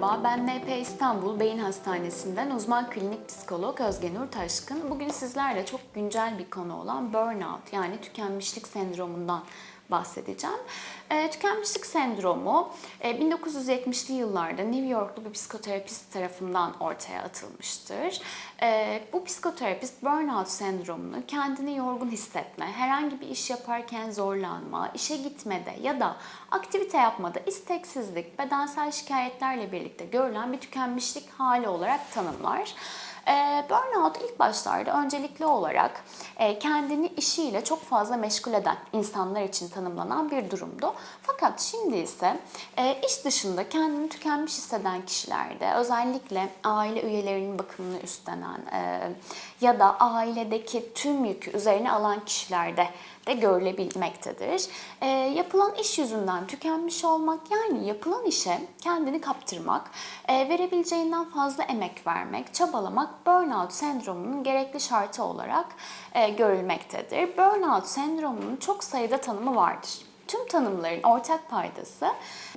[0.00, 4.90] Merhaba, ben NP İstanbul Beyin Hastanesi'nden uzman klinik psikolog Özge Nur Taşkın.
[4.90, 9.42] Bugün sizlerle çok güncel bir konu olan burnout yani tükenmişlik sendromundan
[9.90, 10.58] bahsedeceğim.
[11.10, 18.20] E, tükenmişlik sendromu e, 1970'li yıllarda New Yorklu bir psikoterapist tarafından ortaya atılmıştır.
[18.62, 25.76] E, bu psikoterapist burnout sendromunu kendini yorgun hissetme, herhangi bir iş yaparken zorlanma, işe gitmede
[25.82, 26.16] ya da
[26.50, 32.74] aktivite yapmada isteksizlik, bedensel şikayetlerle birlikte görülen bir tükenmişlik hali olarak tanımlar.
[33.30, 36.04] E, burnout ilk başlarda öncelikli olarak
[36.36, 40.94] e, kendini işiyle çok fazla meşgul eden insanlar için tanımlanan bir durumdu.
[41.22, 42.40] Fakat şimdi ise
[42.76, 49.10] e, iş dışında kendini tükenmiş hisseden kişilerde özellikle aile üyelerinin bakımını üstlenen e,
[49.60, 52.88] ya da ailedeki tüm yükü üzerine alan kişilerde
[53.30, 54.68] de görülebilmektedir.
[55.00, 59.90] E, yapılan iş yüzünden tükenmiş olmak yani yapılan işe kendini kaptırmak,
[60.28, 65.66] e, verebileceğinden fazla emek vermek, çabalamak burnout sendromunun gerekli şartı olarak
[66.14, 67.36] e, görülmektedir.
[67.36, 70.09] Burnout sendromunun çok sayıda tanımı vardır.
[70.30, 72.06] Tüm tanımların ortak paydası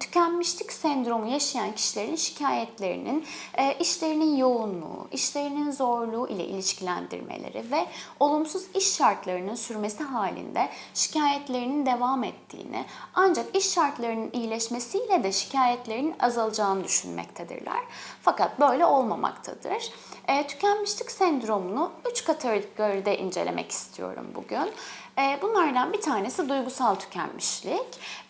[0.00, 7.86] tükenmişlik sendromu yaşayan kişilerin şikayetlerinin e, işlerinin yoğunluğu, işlerinin zorluğu ile ilişkilendirmeleri ve
[8.20, 16.84] olumsuz iş şartlarının sürmesi halinde şikayetlerinin devam ettiğini ancak iş şartlarının iyileşmesiyle de şikayetlerinin azalacağını
[16.84, 17.84] düşünmektedirler.
[18.22, 19.92] Fakat böyle olmamaktadır.
[20.28, 24.72] E, tükenmişlik sendromunu üç kategoride incelemek istiyorum bugün.
[25.18, 27.57] E, bunlardan bir tanesi duygusal tükenmişlik.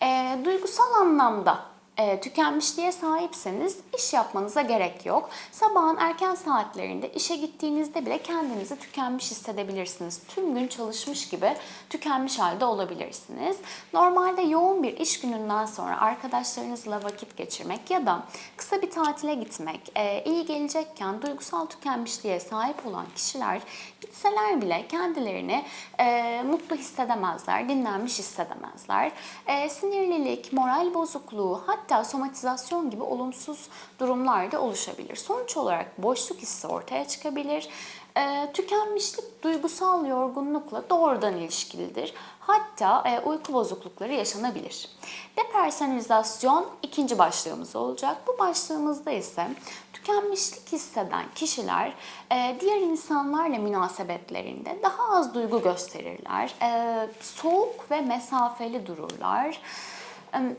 [0.01, 1.65] E, duygusal anlamda
[1.99, 5.29] e, tükenmişliğe sahipseniz iş yapmanıza gerek yok.
[5.51, 10.21] Sabahın erken saatlerinde işe gittiğinizde bile kendinizi tükenmiş hissedebilirsiniz.
[10.27, 11.53] Tüm gün çalışmış gibi
[11.89, 13.57] tükenmiş halde olabilirsiniz.
[13.93, 18.23] Normalde yoğun bir iş gününden sonra arkadaşlarınızla vakit geçirmek ya da
[18.57, 23.61] kısa bir tatile gitmek e, iyi gelecekken duygusal tükenmişliğe sahip olan kişiler
[24.01, 25.65] gitseler bile kendilerini
[25.99, 29.11] e, mutlu hissedemezler, dinlenmiş hissedemezler.
[29.47, 33.69] E, sinirlilik, moral bozukluğu hatta somatizasyon gibi olumsuz
[33.99, 35.15] durumlar da oluşabilir.
[35.15, 37.69] Sonuç olarak boşluk hissi ortaya çıkabilir.
[38.17, 42.13] E, tükenmişlik duygusal yorgunlukla doğrudan ilişkilidir.
[42.39, 44.89] Hatta e, uyku bozuklukları yaşanabilir.
[45.37, 48.17] Depersonalizasyon ikinci başlığımız olacak.
[48.27, 49.47] Bu başlığımızda ise
[49.93, 51.93] tükenmişlik hisseden kişiler
[52.31, 56.55] e, diğer insanlarla münasebetlerinde daha az duygu gösterirler.
[56.61, 59.61] E, soğuk ve mesafeli dururlar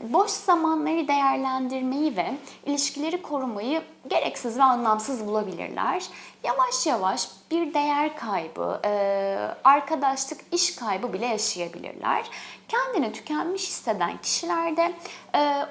[0.01, 2.33] boş zamanları değerlendirmeyi ve
[2.65, 6.03] ilişkileri korumayı gereksiz ve anlamsız bulabilirler.
[6.43, 8.79] Yavaş yavaş bir değer kaybı,
[9.63, 12.25] arkadaşlık, iş kaybı bile yaşayabilirler.
[12.67, 14.93] Kendini tükenmiş hisseden kişilerde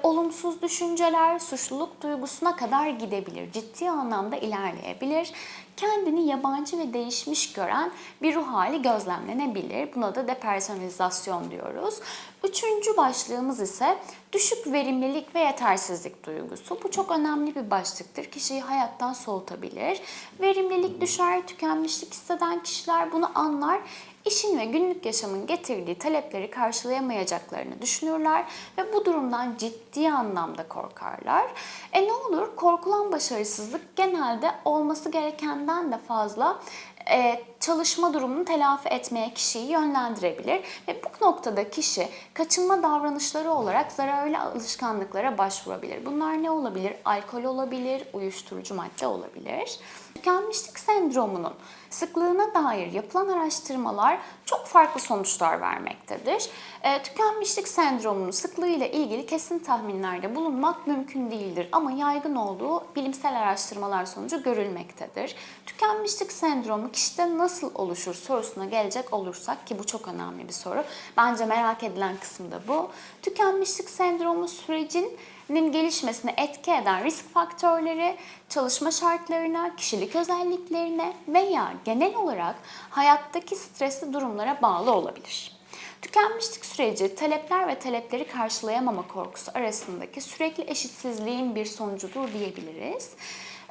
[0.03, 3.51] olumsuz düşünceler, suçluluk duygusuna kadar gidebilir.
[3.51, 5.33] Ciddi anlamda ilerleyebilir.
[5.81, 9.95] Kendini yabancı ve değişmiş gören bir ruh hali gözlemlenebilir.
[9.95, 11.99] Buna da depersonalizasyon diyoruz.
[12.43, 13.97] Üçüncü başlığımız ise
[14.33, 16.79] düşük verimlilik ve yetersizlik duygusu.
[16.83, 18.25] Bu çok önemli bir başlıktır.
[18.25, 20.01] Kişiyi hayattan soğutabilir.
[20.41, 23.81] Verimlilik düşer, tükenmişlik hisseden kişiler bunu anlar
[24.25, 28.45] işin ve günlük yaşamın getirdiği talepleri karşılayamayacaklarını düşünürler
[28.77, 31.51] ve bu durumdan ciddi anlamda korkarlar.
[31.93, 32.55] E ne olur?
[32.55, 36.61] Korkulan başarısızlık genelde olması gerekenden de fazla
[37.09, 44.39] e, çalışma durumunu telafi etmeye kişiyi yönlendirebilir ve bu noktada kişi kaçınma davranışları olarak zararlı
[44.39, 46.05] alışkanlıklara başvurabilir.
[46.05, 46.93] Bunlar ne olabilir?
[47.05, 49.79] Alkol olabilir, uyuşturucu madde olabilir.
[50.15, 51.53] Tükenmişlik sendromunun
[51.91, 56.49] sıklığına dair yapılan araştırmalar çok farklı sonuçlar vermektedir.
[56.83, 63.39] E, tükenmişlik sendromunun sıklığı ile ilgili kesin tahminlerde bulunmak mümkün değildir ama yaygın olduğu bilimsel
[63.39, 65.35] araştırmalar sonucu görülmektedir.
[65.65, 70.83] Tükenmişlik sendromu kişide nasıl oluşur sorusuna gelecek olursak ki bu çok önemli bir soru.
[71.17, 72.89] Bence merak edilen kısım da bu.
[73.21, 75.17] Tükenmişlik sendromu sürecin
[75.49, 78.17] gelişmesine etki eden risk faktörleri,
[78.49, 82.55] çalışma şartlarına, kişilik özelliklerine veya genel olarak
[82.89, 85.61] hayattaki stresli durumlara bağlı olabilir.
[86.01, 93.09] Tükenmişlik süreci talepler ve talepleri karşılayamama korkusu arasındaki sürekli eşitsizliğin bir sonucudur diyebiliriz.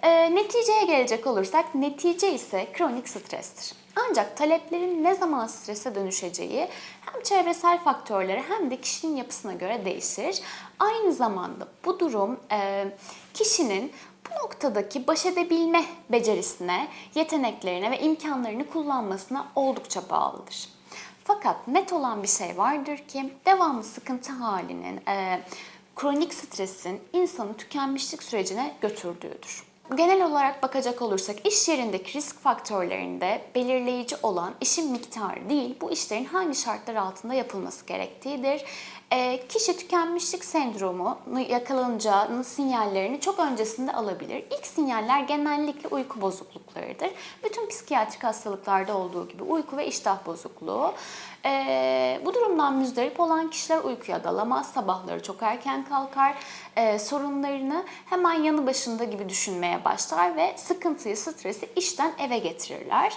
[0.02, 3.76] E, neticeye gelecek olursak netice ise kronik strestir.
[3.96, 6.68] Ancak taleplerin ne zaman strese dönüşeceği
[7.00, 10.40] hem çevresel faktörlere hem de kişinin yapısına göre değişir.
[10.78, 12.88] Aynı zamanda bu durum e,
[13.34, 13.92] kişinin
[14.26, 20.68] bu noktadaki baş edebilme becerisine, yeteneklerine ve imkanlarını kullanmasına oldukça bağlıdır.
[21.24, 25.40] Fakat net olan bir şey vardır ki devamlı sıkıntı halinin, e,
[25.96, 29.69] kronik stresin insanı tükenmişlik sürecine götürdüğüdür.
[29.96, 36.24] Genel olarak bakacak olursak iş yerindeki risk faktörlerinde belirleyici olan işin miktarı değil, bu işlerin
[36.24, 38.64] hangi şartlar altında yapılması gerektiğidir.
[39.10, 44.44] E, kişi tükenmişlik sendromunu yakalanacağının sinyallerini çok öncesinde alabilir.
[44.50, 46.20] İlk sinyaller genellikle uyku
[46.70, 47.10] bozukluklarıdır.
[47.44, 50.94] Bütün psikiyatrik hastalıklarda olduğu gibi uyku ve iştah bozukluğu.
[51.44, 56.34] E, bu durumdan müzdarip olan kişiler uykuya dalamaz, sabahları çok erken kalkar,
[56.76, 63.12] e, sorunlarını hemen yanı başında gibi düşünmeye başlar ve sıkıntıyı, stresi işten eve getirirler.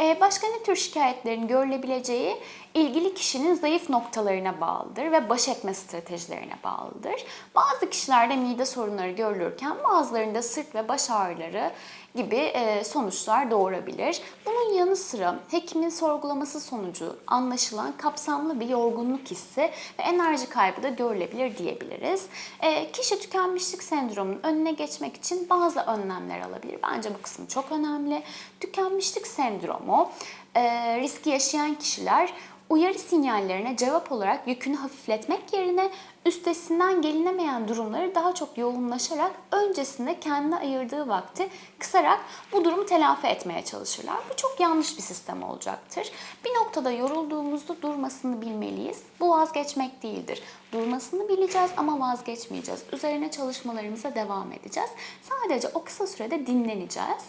[0.00, 2.36] Ee, Başka ne tür şikayetlerin görülebileceği
[2.74, 7.24] ilgili kişinin zayıf noktalarına bağlıdır ve baş etme stratejilerine bağlıdır.
[7.54, 11.72] Bazı kişilerde mide sorunları görülürken bazılarında sırt ve baş ağrıları
[12.16, 14.20] gibi e, sonuçlar doğurabilir.
[14.46, 19.60] Bunun yanı sıra hekimin sorgulaması sonucu anlaşılan kapsamlı bir yorgunluk hissi
[19.98, 22.26] ve enerji kaybı da görülebilir diyebiliriz.
[22.60, 26.78] E, Kişi tükenmişlik sendromunun önüne geçmek için bazı önlemler alabilir.
[26.82, 28.22] Bence bu kısmı çok önemli.
[28.60, 30.10] Tükenmişlik sendromu
[30.54, 30.62] e,
[31.00, 32.32] riski yaşayan kişiler
[32.70, 35.90] uyarı sinyallerine cevap olarak yükünü hafifletmek yerine
[36.26, 42.20] üstesinden gelinemeyen durumları daha çok yoğunlaşarak öncesinde kendine ayırdığı vakti kısarak
[42.52, 44.16] bu durumu telafi etmeye çalışırlar.
[44.30, 46.10] Bu çok yanlış bir sistem olacaktır.
[46.44, 49.02] Bir noktada yorulduğumuzda durmasını bilmeliyiz.
[49.20, 50.42] Bu vazgeçmek değildir.
[50.72, 52.82] Durmasını bileceğiz ama vazgeçmeyeceğiz.
[52.92, 54.90] Üzerine çalışmalarımıza devam edeceğiz.
[55.22, 57.24] Sadece o kısa sürede dinleneceğiz.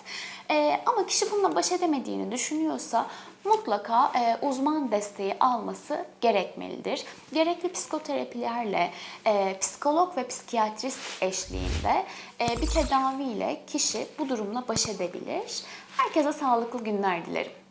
[0.51, 3.07] Ee, ama kişi bununla baş edemediğini düşünüyorsa
[3.43, 7.03] mutlaka e, uzman desteği alması gerekmelidir.
[7.33, 8.86] Gerekli psikoterapilerle,
[9.25, 12.05] e, psikolog ve psikiyatrist eşliğinde
[12.41, 15.63] e, bir tedaviyle kişi bu durumla baş edebilir.
[15.97, 17.66] Herkese sağlıklı günler dilerim.